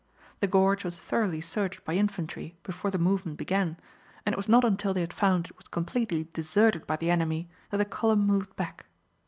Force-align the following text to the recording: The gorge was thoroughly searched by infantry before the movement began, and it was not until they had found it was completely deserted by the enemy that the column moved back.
The 0.39 0.47
gorge 0.47 0.83
was 0.83 0.99
thoroughly 0.99 1.41
searched 1.41 1.85
by 1.85 1.93
infantry 1.93 2.57
before 2.63 2.89
the 2.89 2.97
movement 2.97 3.37
began, 3.37 3.77
and 4.25 4.33
it 4.33 4.35
was 4.35 4.49
not 4.49 4.63
until 4.65 4.95
they 4.95 5.01
had 5.01 5.13
found 5.13 5.45
it 5.45 5.57
was 5.57 5.67
completely 5.67 6.27
deserted 6.33 6.87
by 6.87 6.95
the 6.95 7.11
enemy 7.11 7.51
that 7.69 7.77
the 7.77 7.85
column 7.85 8.25
moved 8.25 8.55
back. 8.55 8.87